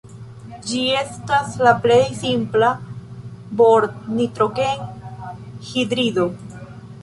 Ĝi 0.69 0.79
estas 1.01 1.51
la 1.67 1.73
plej 1.83 1.99
simpla 2.21 2.69
bor-nitrogen-hidrido. 3.61 6.27